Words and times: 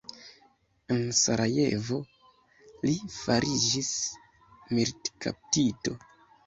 En 0.95 1.03
Sarajevo 1.17 1.99
li 2.89 2.97
fariĝis 3.19 3.95
militkaptito. 4.75 6.01